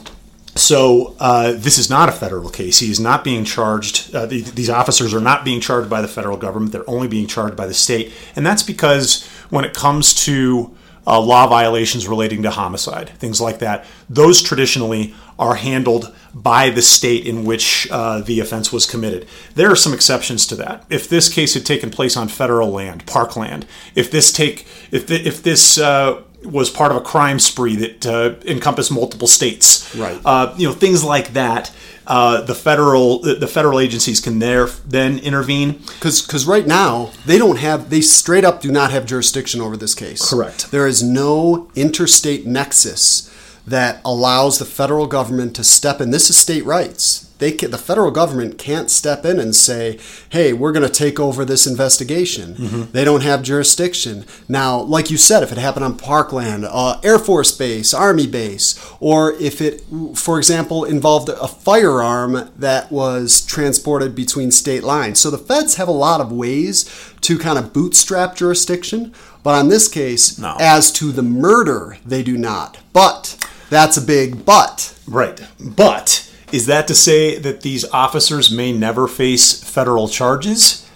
[0.55, 2.79] so uh, this is not a federal case.
[2.79, 4.13] He is not being charged.
[4.13, 6.71] Uh, the, these officers are not being charged by the federal government.
[6.71, 10.75] They're only being charged by the state, and that's because when it comes to
[11.07, 16.81] uh, law violations relating to homicide, things like that, those traditionally are handled by the
[16.81, 19.27] state in which uh, the offense was committed.
[19.53, 20.85] There are some exceptions to that.
[20.89, 23.65] If this case had taken place on federal land, parkland,
[23.95, 28.05] if this take, if the, if this uh, was part of a crime spree that
[28.05, 30.19] uh, encompassed multiple states, Right.
[30.25, 31.71] Uh, you know, things like that.
[32.07, 35.73] Uh, the federal the federal agencies can there then intervene.
[35.73, 39.75] because Because right now, they don't have, they straight up do not have jurisdiction over
[39.75, 40.27] this case.
[40.29, 40.71] Correct.
[40.71, 43.31] There is no interstate nexus
[43.65, 46.11] that allows the federal government to step in.
[46.11, 47.31] This is state rights.
[47.37, 51.19] They can, the federal government can't step in and say, "Hey, we're going to take
[51.19, 54.25] over this investigation." They don't have jurisdiction.
[54.47, 58.79] Now, like you said, if it happened on parkland, uh, Air Force base, Army base,
[58.99, 59.83] or if it,
[60.15, 65.19] for example, involved a firearm that was transported between state lines.
[65.19, 66.85] So the feds have a lot of ways
[67.21, 69.13] to kind of bootstrap jurisdiction.
[69.43, 70.55] But on this case, No.
[70.59, 72.77] as to the murder, they do not.
[72.93, 73.35] But
[73.69, 74.93] that's a big but.
[75.07, 75.39] Right.
[75.59, 80.87] But is that to say that these officers may never face federal charges?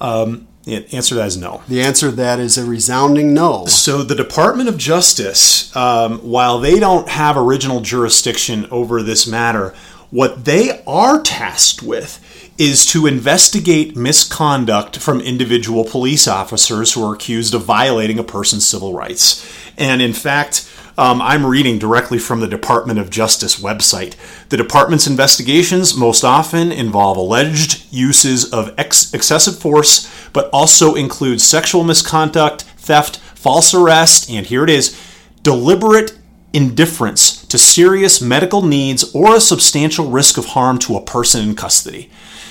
[0.00, 1.62] Um, the answer to that is no.
[1.66, 3.66] The answer to that is a resounding no.
[3.66, 9.74] So the Department of Justice, um, while they don't have original jurisdiction over this matter,
[10.10, 12.20] what they are tasked with
[12.58, 18.66] is to investigate misconduct from individual police officers who are accused of violating a person's
[18.66, 19.44] civil rights.
[19.76, 24.14] And in fact, um, I'm reading directly from the Department of Justice website.
[24.50, 31.40] The department's investigations most often involve alleged uses of ex- excessive force, but also include
[31.40, 34.98] sexual misconduct, theft, false arrest, and here it is
[35.42, 36.18] deliberate
[36.52, 41.54] indifference to serious medical needs or a substantial risk of harm to a person in
[41.54, 42.10] custody.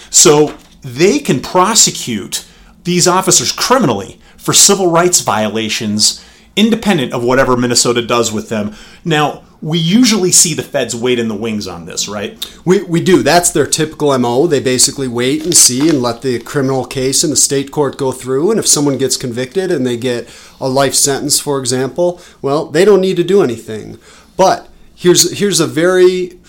[0.10, 2.45] So they can prosecute
[2.84, 8.75] these officers criminally for civil rights violations independent of whatever Minnesota does with them.
[9.05, 12.43] Now, we usually see the feds wait in the wings on this, right?
[12.65, 13.21] We, we do.
[13.21, 14.47] That's their typical MO.
[14.47, 18.11] They basically wait and see and let the criminal case in the state court go
[18.11, 18.49] through.
[18.49, 20.27] And if someone gets convicted and they get
[20.59, 23.99] a life sentence, for example, well, they don't need to do anything.
[24.35, 26.39] But here's here's a very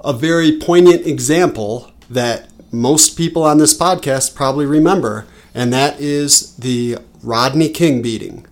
[0.00, 6.56] a very poignant example that most people on this podcast probably remember, and that is
[6.56, 8.46] the Rodney King beating.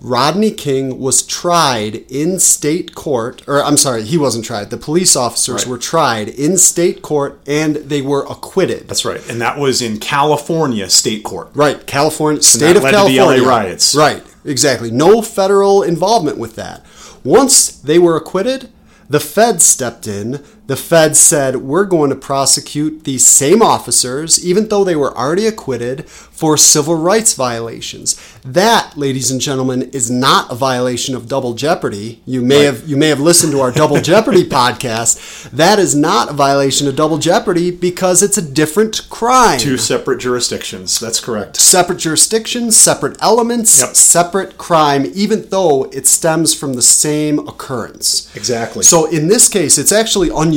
[0.00, 4.70] Rodney King was tried in state court, or I'm sorry, he wasn't tried.
[4.70, 5.66] The police officers Right.
[5.70, 8.88] were tried in state court and they were acquitted.
[8.88, 9.20] That's right.
[9.28, 11.48] And that was in California State Court.
[11.54, 13.42] Right, California, state that of led to the California.
[13.42, 13.94] LA riots.
[13.94, 14.90] Right, exactly.
[14.90, 16.84] No federal involvement with that.
[17.24, 18.68] Once they were acquitted,
[19.08, 20.42] the feds stepped in.
[20.66, 25.46] The feds said, We're going to prosecute these same officers, even though they were already
[25.46, 28.20] acquitted, for civil rights violations.
[28.44, 32.20] That, ladies and gentlemen, is not a violation of double jeopardy.
[32.26, 35.48] You may have you may have listened to our double jeopardy podcast.
[35.50, 40.18] That is not a violation of double jeopardy because it's a different crime Two separate
[40.18, 40.98] jurisdictions.
[40.98, 41.56] That's correct.
[41.56, 43.94] separate jurisdictions, separate elements, Yep.
[43.94, 48.34] separate crime, even though it stems from the same occurrence.
[48.34, 48.82] Exactly.
[48.82, 50.55] So in this case, it's actually unusual,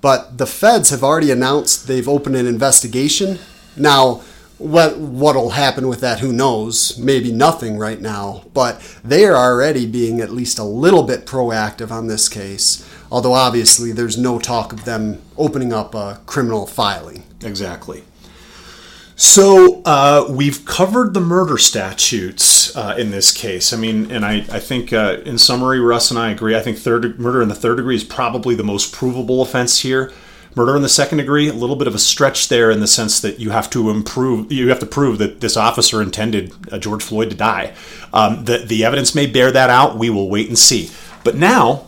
[0.00, 3.38] but the feds have already announced they've opened an investigation.
[3.76, 4.22] Now,
[4.58, 6.20] what what'll happen with that?
[6.20, 6.98] Who knows?
[6.98, 11.90] Maybe nothing right now, but they are already being at least a little bit proactive
[11.90, 12.84] on this case.
[13.10, 17.22] Although obviously there's no talk of them opening up a criminal filing.
[17.42, 18.02] Exactly.
[19.20, 23.72] So uh, we've covered the murder statutes uh, in this case.
[23.72, 26.54] I mean, and I, I think uh, in summary, Russ and I agree.
[26.54, 30.12] I think third murder in the third degree is probably the most provable offense here.
[30.54, 33.20] Murder in the second degree, a little bit of a stretch there in the sense
[33.20, 37.02] that you have to improve, you have to prove that this officer intended uh, George
[37.02, 37.74] Floyd to die.
[38.12, 39.98] Um, the the evidence may bear that out.
[39.98, 40.90] We will wait and see.
[41.24, 41.87] But now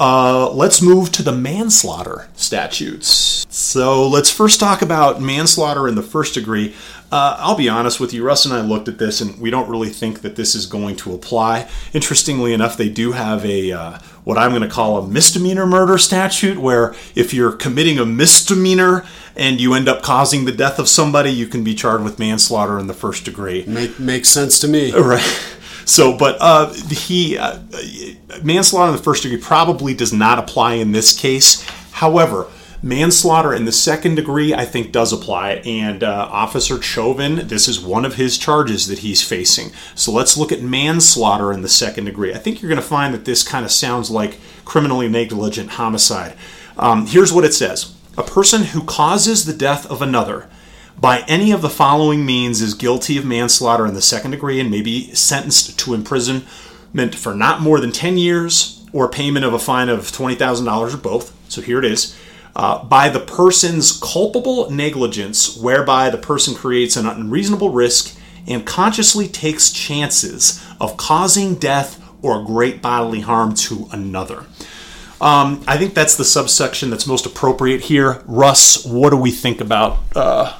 [0.00, 3.46] uh, let's move to the manslaughter statutes.
[3.50, 6.74] So let's first talk about manslaughter in the first degree.
[7.12, 9.68] Uh, I'll be honest with you, Russ and I looked at this, and we don't
[9.68, 11.68] really think that this is going to apply.
[11.92, 15.98] Interestingly enough, they do have a uh, what I'm going to call a misdemeanor murder
[15.98, 19.04] statute, where if you're committing a misdemeanor
[19.36, 22.78] and you end up causing the death of somebody, you can be charged with manslaughter
[22.78, 23.64] in the first degree.
[23.66, 24.92] Make makes sense to me.
[24.92, 25.56] Right.
[25.84, 27.58] So, but uh, he uh,
[28.42, 31.62] manslaughter in the first degree probably does not apply in this case.
[31.92, 32.46] However,
[32.82, 35.62] manslaughter in the second degree, I think, does apply.
[35.64, 39.72] And uh, Officer Chauvin, this is one of his charges that he's facing.
[39.94, 42.34] So let's look at manslaughter in the second degree.
[42.34, 46.34] I think you're going to find that this kind of sounds like criminally negligent homicide.
[46.78, 50.48] Um, here's what it says: A person who causes the death of another
[51.00, 54.70] by any of the following means is guilty of manslaughter in the second degree and
[54.70, 59.58] may be sentenced to imprisonment for not more than 10 years or payment of a
[59.58, 61.34] fine of $20,000 or both.
[61.50, 62.16] So here it is.
[62.54, 69.28] Uh, by the person's culpable negligence, whereby the person creates an unreasonable risk and consciously
[69.28, 74.44] takes chances of causing death or great bodily harm to another.
[75.20, 78.22] Um, I think that's the subsection that's most appropriate here.
[78.26, 80.58] Russ, what do we think about uh,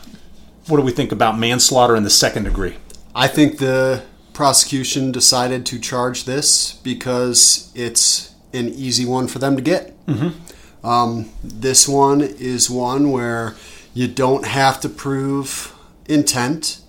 [0.71, 2.77] what do we think about manslaughter in the second degree?
[3.15, 4.03] I think the
[4.33, 9.97] prosecution decided to charge this because it's an easy one for them to get.
[10.83, 13.55] Um, this one is one where
[13.93, 15.75] you don't have to prove
[16.07, 16.81] intent.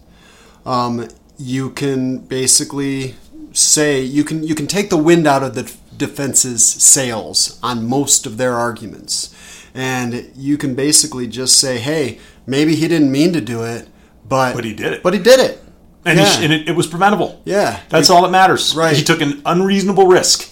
[0.65, 3.15] Um, you can basically
[3.53, 8.25] say you can you can take the wind out of the defense's sails on most
[8.25, 9.35] of their arguments,
[9.73, 13.87] and you can basically just say, "Hey, maybe he didn't mean to do it,
[14.27, 15.03] but But he did it.
[15.03, 15.63] But he did it."
[16.03, 16.37] And, yeah.
[16.37, 17.41] he, and it, it was preventable.
[17.45, 17.79] Yeah.
[17.89, 18.75] That's all that matters.
[18.75, 18.95] Right.
[18.95, 20.51] He took an unreasonable risk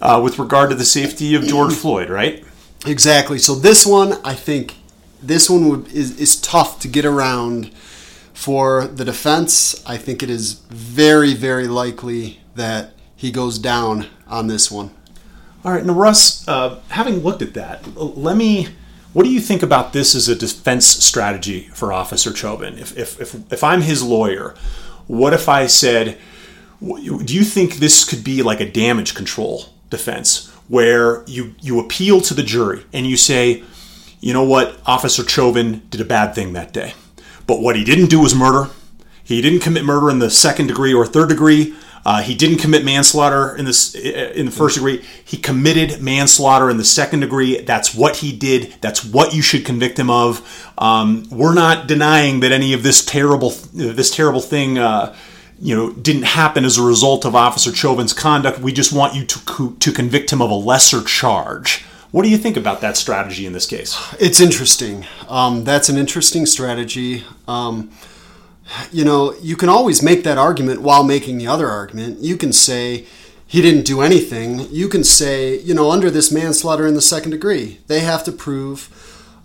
[0.00, 2.44] uh, with regard to the safety of George Floyd, right?
[2.86, 3.38] Exactly.
[3.38, 4.76] So this one, I think,
[5.20, 7.72] this one would, is is tough to get around
[8.34, 9.82] for the defense.
[9.86, 14.94] I think it is very, very likely that he goes down on this one.
[15.64, 18.68] All right, now Russ, uh, having looked at that, let me.
[19.14, 22.76] What do you think about this as a defense strategy for Officer Chauvin?
[22.78, 24.54] If if if, if I'm his lawyer,
[25.06, 26.18] what if I said,
[26.82, 32.20] do you think this could be like a damage control defense where you you appeal
[32.22, 33.62] to the jury and you say,
[34.18, 36.94] you know what, Officer Chauvin did a bad thing that day,
[37.46, 38.70] but what he didn't do was murder.
[39.22, 41.74] He didn't commit murder in the second degree or third degree.
[42.04, 45.02] Uh, he didn't commit manslaughter in this in the first degree.
[45.24, 47.60] He committed manslaughter in the second degree.
[47.60, 48.74] That's what he did.
[48.80, 50.72] That's what you should convict him of.
[50.76, 54.78] Um, we're not denying that any of this terrible this terrible thing.
[54.78, 55.14] Uh,
[55.60, 58.58] you know, didn't happen as a result of Officer Chauvin's conduct.
[58.58, 61.84] We just want you to to convict him of a lesser charge.
[62.10, 63.98] What do you think about that strategy in this case?
[64.20, 65.04] It's interesting.
[65.28, 67.24] Um, that's an interesting strategy.
[67.48, 67.90] Um,
[68.92, 72.20] you know, you can always make that argument while making the other argument.
[72.20, 73.06] You can say
[73.46, 74.60] he didn't do anything.
[74.70, 78.32] You can say, you know, under this manslaughter in the second degree, they have to
[78.32, 78.90] prove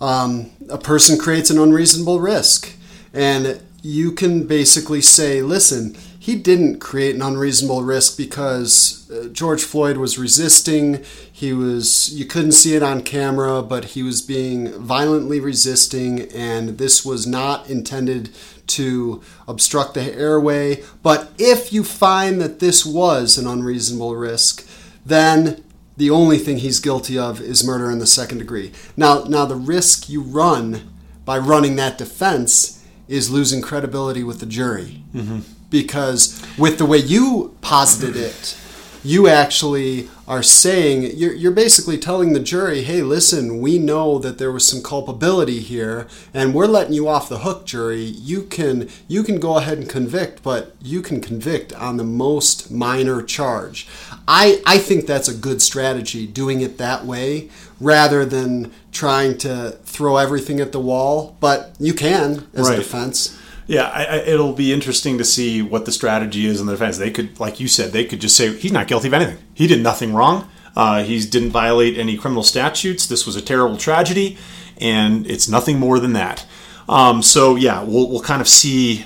[0.01, 2.73] um, a person creates an unreasonable risk.
[3.13, 9.63] And you can basically say, listen, he didn't create an unreasonable risk because uh, George
[9.63, 11.03] Floyd was resisting.
[11.31, 16.77] He was you couldn't see it on camera, but he was being violently resisting, and
[16.77, 18.31] this was not intended
[18.67, 20.83] to obstruct the airway.
[21.01, 24.67] But if you find that this was an unreasonable risk,
[25.05, 25.63] then
[25.95, 28.73] the only thing he's guilty of is murder in the second degree.
[28.97, 34.45] Now, now the risk you run by running that defense is losing credibility with the
[34.45, 35.03] jury.
[35.13, 35.39] Mm-hmm.
[35.69, 38.57] Because with the way you posited it,
[39.03, 44.37] you actually are saying you're, you're basically telling the jury hey listen we know that
[44.37, 48.01] there was some culpability here and we're letting you off the hook jury.
[48.01, 52.71] You can you can go ahead and convict but you can convict on the most
[52.71, 53.87] minor charge.
[54.27, 59.77] I i think that's a good strategy doing it that way rather than trying to
[59.83, 62.77] throw everything at the wall but you can as right.
[62.77, 63.38] a defense
[63.69, 66.97] yeah, I, I, it'll be interesting to see what the strategy is in the defense.
[66.97, 69.37] They could, like you said, they could just say he's not guilty of anything.
[69.53, 70.49] He did nothing wrong.
[70.75, 73.05] Uh, he didn't violate any criminal statutes.
[73.05, 74.39] This was a terrible tragedy,
[74.77, 76.47] and it's nothing more than that.
[76.87, 79.05] Um, so yeah, we'll, we'll kind of see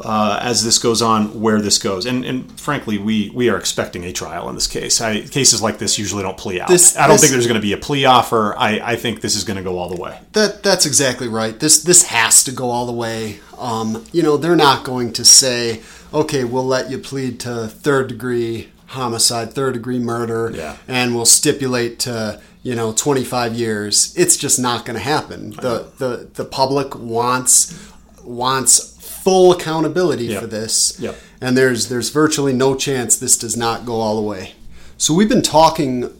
[0.00, 2.06] uh, as this goes on where this goes.
[2.06, 5.00] And, and frankly, we, we are expecting a trial in this case.
[5.00, 6.68] I, cases like this usually don't plea out.
[6.68, 8.54] This, I don't this, think there's going to be a plea offer.
[8.58, 10.18] I, I think this is going to go all the way.
[10.32, 11.58] That that's exactly right.
[11.58, 13.40] This this has to go all the way.
[13.58, 15.80] Um, you know, they're not going to say,
[16.12, 20.76] okay, we'll let you plead to third degree homicide, third degree murder, yeah.
[20.86, 24.14] and we'll stipulate to you know 25 years.
[24.16, 25.50] It's just not going to happen.
[25.50, 28.95] The the the public wants wants
[29.26, 30.40] full accountability yep.
[30.40, 31.00] for this.
[31.00, 31.16] Yep.
[31.40, 34.54] And there's there's virtually no chance this does not go all the way.
[34.98, 36.16] So we've been talking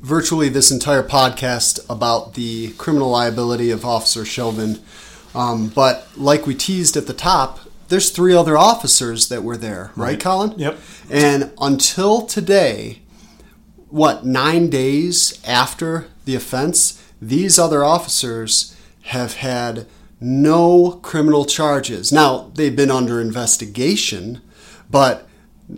[0.00, 4.80] virtually this entire podcast about the criminal liability of Officer Chauvin.
[5.32, 9.92] Um, but like we teased at the top, there's three other officers that were there,
[9.94, 10.58] right, right Colin?
[10.58, 10.76] Yep.
[11.08, 13.02] And until today,
[13.90, 19.86] what, nine days after the offense, these other officers have had
[20.20, 22.12] no criminal charges.
[22.12, 24.40] Now, they've been under investigation,
[24.90, 25.26] but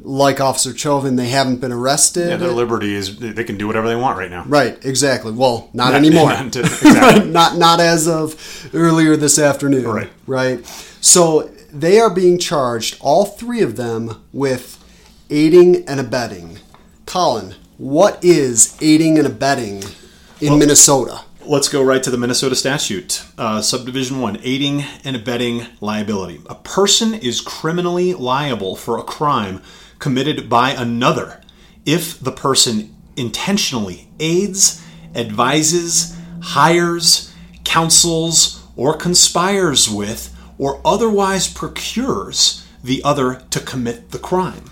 [0.01, 2.29] like Officer Chauvin, they haven't been arrested.
[2.29, 4.45] Yeah, their liberty is they can do whatever they want right now.
[4.47, 5.33] Right, exactly.
[5.33, 6.29] Well, not, not anymore.
[6.31, 7.31] Not, exactly.
[7.31, 9.85] not not as of earlier this afternoon.
[9.85, 10.11] Right.
[10.27, 10.67] Right.
[11.01, 14.83] So they are being charged, all three of them, with
[15.31, 16.59] aiding and abetting.
[17.07, 19.83] Colin, what is aiding and abetting
[20.41, 21.21] in well, Minnesota?
[21.45, 23.25] Let's go right to the Minnesota statute.
[23.37, 26.41] Uh, subdivision 1 aiding and abetting liability.
[26.49, 29.61] A person is criminally liable for a crime
[29.99, 31.41] committed by another
[31.85, 34.85] if the person intentionally aids,
[35.17, 44.71] advises, hires, counsels, or conspires with, or otherwise procures the other to commit the crime.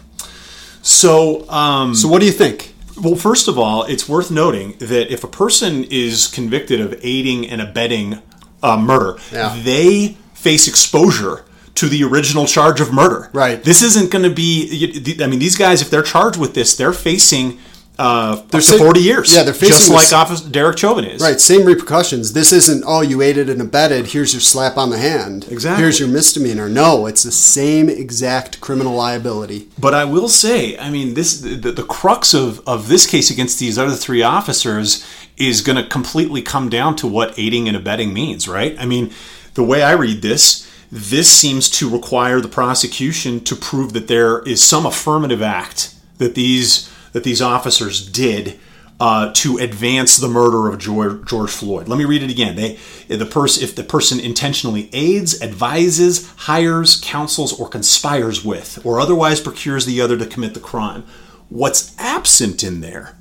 [0.82, 2.69] So, um, so what do you think?
[3.02, 7.48] Well, first of all, it's worth noting that if a person is convicted of aiding
[7.48, 8.22] and abetting
[8.62, 9.58] uh, murder, yeah.
[9.62, 11.44] they face exposure
[11.76, 13.30] to the original charge of murder.
[13.32, 13.62] Right.
[13.62, 15.16] This isn't going to be.
[15.22, 17.58] I mean, these guys, if they're charged with this, they're facing
[18.00, 19.34] uh, they're sa- 40 years.
[19.34, 21.20] Yeah, they're facing just like Officer Derek Chauvin is.
[21.20, 22.32] Right, same repercussions.
[22.32, 24.06] This isn't oh you aided and abetted.
[24.06, 25.46] Here's your slap on the hand.
[25.50, 25.82] Exactly.
[25.82, 26.70] Here's your misdemeanor.
[26.70, 29.68] No, it's the same exact criminal liability.
[29.78, 33.58] But I will say, I mean, this the, the crux of of this case against
[33.58, 38.14] these other three officers is going to completely come down to what aiding and abetting
[38.14, 38.74] means, right?
[38.78, 39.12] I mean,
[39.54, 40.66] the way I read this.
[40.92, 46.34] This seems to require the prosecution to prove that there is some affirmative act that
[46.34, 48.58] these that these officers did
[49.00, 51.88] uh, to advance the murder of George, George, Floyd.
[51.88, 52.54] Let me read it again.
[52.54, 59.00] They, the person, if the person intentionally aids, advises, hires, counsels, or conspires with, or
[59.00, 61.04] otherwise procures the other to commit the crime.
[61.48, 63.16] What's absent in there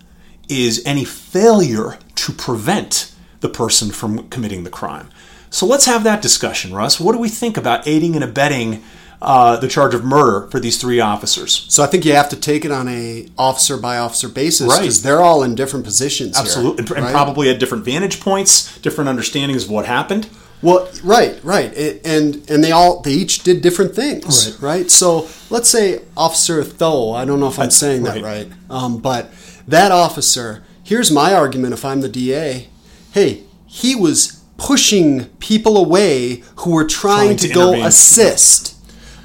[0.50, 5.10] is any failure to prevent the person from committing the crime.
[5.50, 7.00] So let's have that discussion, Russ.
[7.00, 8.84] What do we think about aiding and abetting
[9.22, 11.66] uh, the charge of murder for these three officers.
[11.70, 15.00] So I think you have to take it on a officer by officer basis because
[15.00, 15.04] right.
[15.04, 16.38] they're all in different positions.
[16.38, 17.12] Absolutely, here, and, right?
[17.12, 20.30] probably at different vantage points, different understandings of what happened.
[20.62, 24.80] Well, right, right, it, and and they all they each did different things, right?
[24.80, 24.92] right?
[24.92, 27.16] So let's say Officer Thao.
[27.16, 28.52] I don't know if I'm saying that right, right.
[28.70, 29.32] Um, but
[29.68, 30.64] that officer.
[30.84, 31.74] Here's my argument.
[31.74, 32.68] If I'm the DA,
[33.12, 38.76] hey, he was pushing people away who were trying, trying to, to go assist.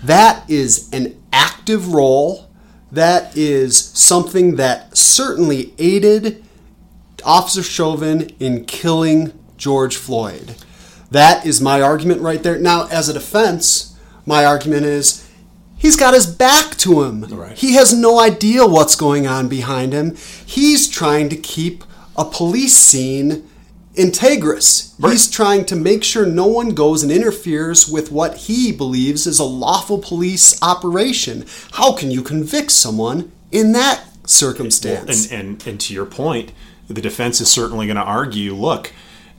[0.04, 2.50] That is an active role.
[2.92, 6.44] That is something that certainly aided
[7.24, 10.56] Officer Chauvin in killing George Floyd.
[11.10, 12.58] That is my argument right there.
[12.58, 13.96] Now, as a defense,
[14.26, 15.24] my argument is
[15.84, 17.24] He's got his back to him.
[17.24, 17.58] Right.
[17.58, 20.16] He has no idea what's going on behind him.
[20.46, 21.84] He's trying to keep
[22.16, 23.46] a police scene
[23.94, 24.94] integrous.
[24.98, 25.12] Right.
[25.12, 29.38] He's trying to make sure no one goes and interferes with what he believes is
[29.38, 31.46] a lawful police operation.
[31.72, 35.30] How can you convict someone in that circumstance?
[35.30, 36.52] And, and and to your point,
[36.88, 38.54] the defense is certainly going to argue.
[38.54, 38.92] Look,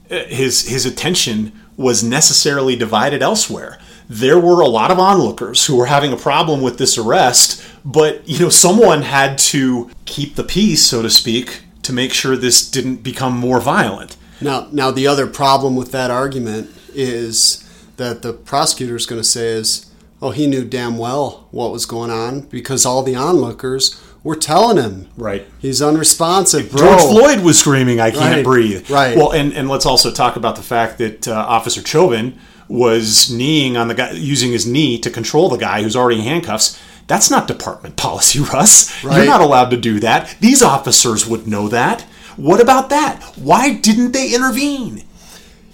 [0.08, 3.78] his his attention was necessarily divided elsewhere.
[4.08, 8.26] There were a lot of onlookers who were having a problem with this arrest, but
[8.28, 12.68] you know someone had to keep the peace, so to speak, to make sure this
[12.68, 14.15] didn't become more violent.
[14.40, 17.62] Now, now the other problem with that argument is
[17.96, 21.86] that the prosecutor is going to say is, oh, he knew damn well what was
[21.86, 25.08] going on because all the onlookers were telling him.
[25.16, 25.46] Right.
[25.60, 26.80] He's unresponsive, bro.
[26.80, 29.16] George Floyd was screaming, "I can't Right, breathe." right.
[29.16, 33.76] Well, and and let's also talk about the fact that uh, Officer Chauvin was kneeing
[33.76, 36.76] on the guy, using his knee to control the guy who's already in handcuffs.
[37.06, 39.00] That's not department policy, Russ.
[39.04, 40.36] You're not allowed to do that.
[40.40, 42.04] These officers would know that.
[42.36, 43.22] What about that?
[43.36, 45.02] Why didn't they intervene?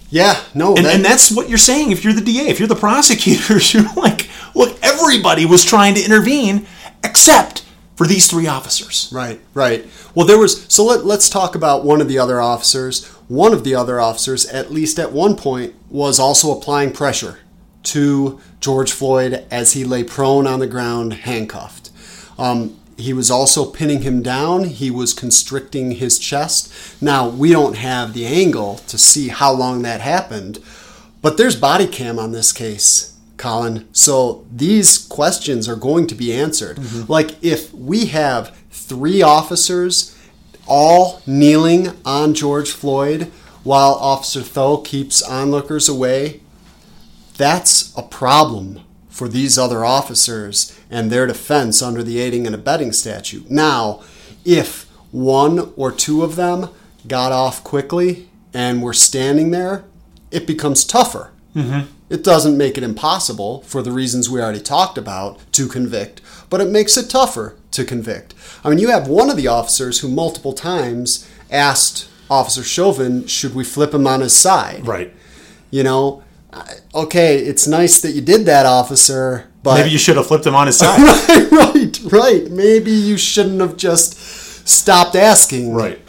[0.09, 1.91] Yeah, no, And, that- and that's what you're saying.
[1.91, 6.03] If you're the DA, if you're the prosecutors, you're like, look, everybody was trying to
[6.03, 6.67] intervene
[7.03, 9.09] except for these three officers.
[9.11, 9.85] Right, right.
[10.15, 10.65] Well, there was.
[10.67, 13.05] So let, let's talk about one of the other officers.
[13.27, 17.39] One of the other officers, at least at one point, was also applying pressure
[17.83, 21.89] to George Floyd as he lay prone on the ground, handcuffed.
[22.37, 24.65] Um, he was also pinning him down.
[24.65, 26.71] He was constricting his chest.
[27.01, 30.59] Now, we don't have the angle to see how long that happened,
[31.21, 33.87] but there's body cam on this case, Colin.
[33.93, 36.77] So these questions are going to be answered.
[36.77, 37.11] Mm-hmm.
[37.11, 40.17] Like if we have three officers
[40.67, 43.31] all kneeling on George Floyd
[43.63, 46.41] while Officer Thao keeps onlookers away,
[47.37, 48.81] that's a problem
[49.13, 53.47] for these other officers and their defense under the aiding and abetting statute.
[53.47, 54.01] Now,
[54.43, 56.69] if one or two of them
[57.07, 59.85] got off quickly and were standing there,
[60.31, 61.31] it becomes tougher.
[61.55, 61.91] Mm-hmm.
[62.09, 66.59] It doesn't make it impossible for the reasons we already talked about to convict, but
[66.59, 68.33] it makes it tougher to convict.
[68.63, 73.53] I mean, you have one of the officers who multiple times asked Officer Chauvin, should
[73.53, 74.87] we flip him on his side?
[74.87, 75.13] Right.
[75.69, 76.23] You know,
[76.93, 80.55] okay, it's nice that you did that, officer, but Maybe you should have flipped him
[80.55, 80.99] on his side.
[80.99, 82.51] right, right, right.
[82.51, 84.17] Maybe you shouldn't have just
[84.67, 85.73] stopped asking.
[85.73, 85.99] right.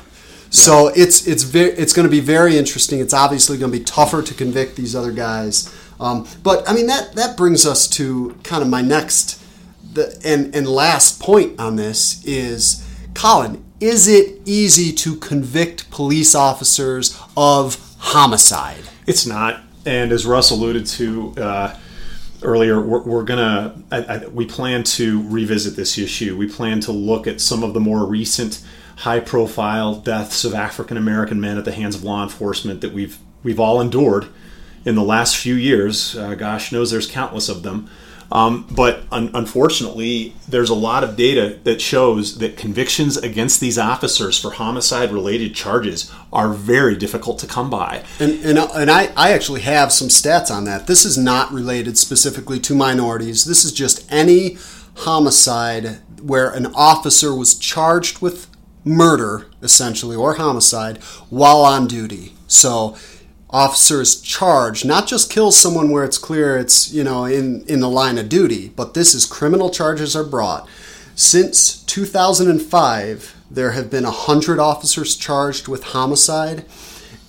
[0.50, 3.00] So it's it's very it's going to be very interesting.
[3.00, 5.74] It's obviously going to be tougher to convict these other guys.
[5.98, 9.42] Um, but I mean that that brings us to kind of my next
[9.94, 13.64] the and and last point on this is Colin.
[13.80, 18.84] Is it easy to convict police officers of homicide?
[19.08, 19.60] It's not.
[19.86, 21.76] And as Russ alluded to uh,
[22.42, 23.82] earlier, we're, we're gonna.
[23.90, 26.36] I, I, we plan to revisit this issue.
[26.36, 28.64] We plan to look at some of the more recent,
[28.98, 33.60] high-profile deaths of African American men at the hands of law enforcement that we've we've
[33.60, 34.26] all endured
[34.84, 36.16] in the last few years.
[36.16, 37.90] Uh, gosh knows there's countless of them.
[38.34, 43.78] Um, but un- unfortunately, there's a lot of data that shows that convictions against these
[43.78, 48.02] officers for homicide related charges are very difficult to come by.
[48.18, 50.88] And, and, and I, I actually have some stats on that.
[50.88, 53.44] This is not related specifically to minorities.
[53.44, 54.58] This is just any
[54.96, 58.48] homicide where an officer was charged with
[58.84, 60.98] murder, essentially, or homicide
[61.30, 62.32] while on duty.
[62.48, 62.96] So,
[63.54, 67.78] officer is charged, not just kills someone where it's clear it's, you know, in, in
[67.78, 70.68] the line of duty, but this is criminal charges are brought.
[71.14, 76.64] Since 2005, there have been 100 officers charged with homicide.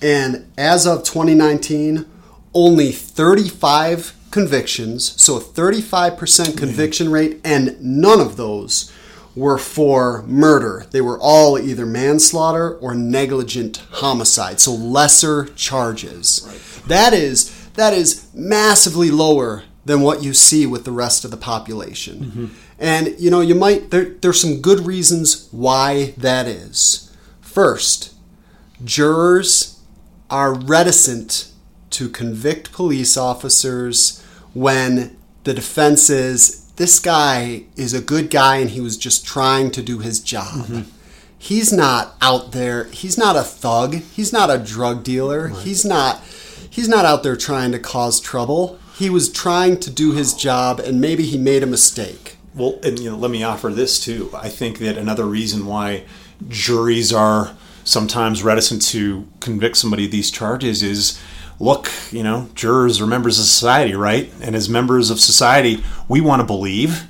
[0.02, 2.04] And as of 2019,
[2.52, 8.92] only 35 convictions, so a 35% conviction rate, and none of those
[9.36, 10.86] were for murder.
[10.90, 16.82] They were all either manslaughter or negligent homicide, so lesser charges.
[16.86, 21.36] That is that is massively lower than what you see with the rest of the
[21.36, 22.18] population.
[22.18, 22.46] Mm-hmm.
[22.78, 27.14] And you know, you might there there's some good reasons why that is.
[27.40, 28.14] First,
[28.84, 29.80] jurors
[30.30, 31.52] are reticent
[31.90, 34.22] to convict police officers
[34.54, 39.70] when the defense is this guy is a good guy and he was just trying
[39.72, 40.66] to do his job.
[40.66, 40.90] Mm-hmm.
[41.38, 42.84] He's not out there.
[42.84, 43.94] He's not a thug.
[43.94, 45.48] He's not a drug dealer.
[45.48, 46.22] He's not
[46.68, 48.78] he's not out there trying to cause trouble.
[48.96, 52.36] He was trying to do his job and maybe he made a mistake.
[52.54, 54.30] Well, and you know, let me offer this too.
[54.34, 56.04] I think that another reason why
[56.48, 61.20] juries are sometimes reticent to convict somebody of these charges is
[61.58, 64.30] look, you know, jurors are members of society, right?
[64.42, 67.04] And as members of society, we want to believe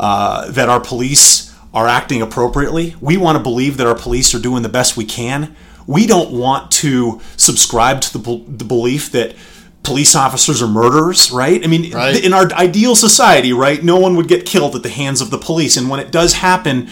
[0.00, 2.94] uh, that our police are acting appropriately.
[3.00, 5.54] We want to believe that our police are doing the best we can.
[5.86, 9.34] We don't want to subscribe to the, the belief that
[9.82, 11.62] police officers are murderers, right?
[11.62, 12.24] I mean, Right.
[12.24, 15.38] in our ideal society, right, no one would get killed at the hands of the
[15.38, 15.76] police.
[15.76, 16.88] And when it does happen,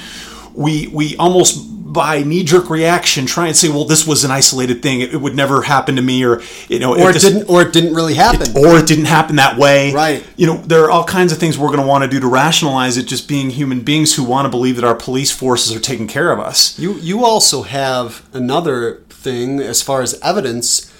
[0.55, 1.59] we we almost
[1.93, 5.01] by knee jerk reaction try and say, well, this was an isolated thing.
[5.03, 7.62] It, it would never happen to me, or you know, Or it this- didn't, or
[7.62, 8.57] it didn't really happen.
[8.57, 9.93] or it didn't happen that way.
[9.93, 10.24] Right.
[10.36, 12.26] You know, there are all kinds of things we're going to want to do to
[12.28, 13.05] rationalize it.
[13.07, 16.32] Just being human beings who want to believe that our police forces are taking care
[16.32, 16.78] of us.
[16.78, 20.91] You you also have another thing as far as evidence,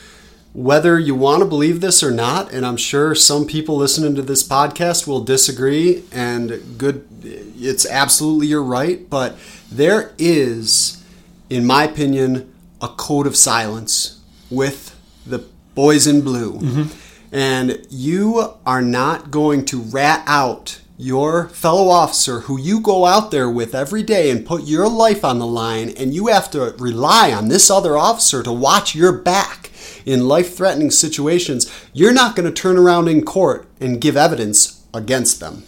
[0.55, 4.22] whether you want to believe this or not, and I'm sure some people listening to
[4.22, 6.05] this podcast will disagree.
[6.12, 9.38] And good, it's absolutely you're right, but
[9.70, 11.03] there is,
[11.48, 17.34] in my opinion, a code of silence with the boys in blue, mm-hmm.
[17.34, 23.30] and you are not going to rat out your fellow officer who you go out
[23.30, 26.74] there with every day and put your life on the line and you have to
[26.78, 29.72] rely on this other officer to watch your back
[30.05, 35.40] in life-threatening situations you're not going to turn around in court and give evidence against
[35.40, 35.64] them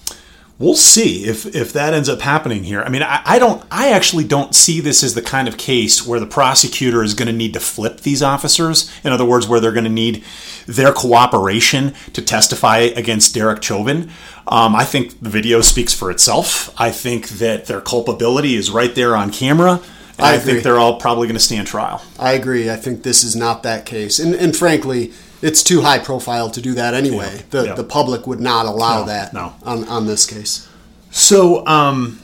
[0.56, 2.82] We'll see if if that ends up happening here.
[2.82, 3.64] I mean, I, I don't.
[3.72, 7.26] I actually don't see this as the kind of case where the prosecutor is going
[7.26, 8.88] to need to flip these officers.
[9.02, 10.22] In other words, where they're going to need
[10.66, 14.10] their cooperation to testify against Derek Chauvin.
[14.46, 16.72] Um, I think the video speaks for itself.
[16.80, 19.80] I think that their culpability is right there on camera.
[20.18, 22.02] And I I, think they're all probably going to stand trial.
[22.18, 25.12] i agree i think this is not that case and, and frankly
[25.42, 27.74] it's too high profile to do that anyway the, Yeah.
[27.74, 29.54] the public would not allow No, that no.
[29.64, 30.68] on, on this case
[31.10, 32.20] So um,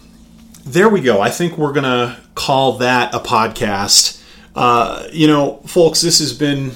[0.64, 1.20] there we go.
[1.20, 4.20] I think we're gonna call that a podcast.
[4.54, 6.72] Uh, you know, folks, this has been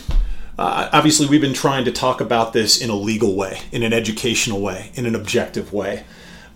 [0.58, 3.92] uh, obviously we've been trying to talk about this in a legal way, in an
[3.92, 6.04] educational way, in an objective way.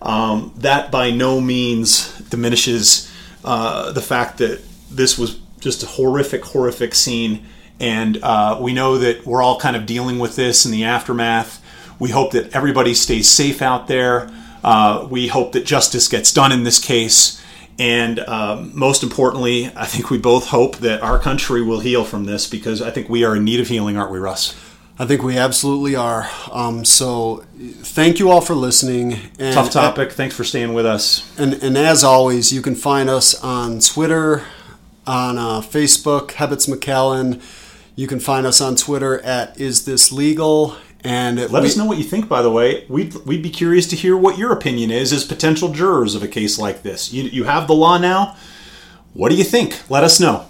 [0.01, 3.08] Um, that by no means diminishes
[3.43, 7.45] uh, the fact that this was just a horrific, horrific scene,
[7.79, 11.63] and uh, we know that we're all kind of dealing with this in the aftermath.
[11.97, 14.31] We hope that everybody stays safe out there.
[14.63, 17.41] Uh, we hope that justice gets done in this case.
[17.77, 22.25] And um, most importantly, I think we both hope that our country will heal from
[22.25, 24.53] this because I think we are in need of healing, aren't we, Russ?
[25.01, 26.29] I think we absolutely are.
[26.51, 29.13] Um, so, thank you all for listening.
[29.39, 30.11] And, Tough topic.
[30.11, 31.33] Thanks for staying with us.
[31.39, 34.43] And, and as always, you can find us on Twitter,
[35.07, 37.41] on uh, Facebook, Hebbets McAllen.
[37.95, 40.75] You can find us on Twitter at Is This Legal?
[41.01, 42.85] And Let we- us know what you think, by the way.
[42.89, 46.27] We'd, we'd be curious to hear what your opinion is as potential jurors of a
[46.27, 47.13] case like this.
[47.13, 48.35] You, you have the law now.
[49.13, 49.79] What do you think?
[49.89, 50.45] Let us know.